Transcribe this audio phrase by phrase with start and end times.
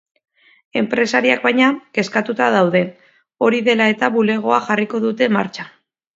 [0.79, 1.67] Enpresariak baina,
[1.97, 2.81] kezkatuta daude,
[3.49, 5.71] hori dela eta bulegoa jarriko dute martxan.